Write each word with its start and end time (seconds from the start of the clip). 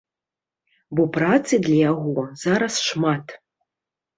Бо 0.99 1.03
працы 1.17 1.53
для 1.67 1.77
яго 1.91 2.25
зараз 2.45 2.81
шмат. 2.89 3.37